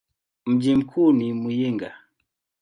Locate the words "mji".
0.45-0.75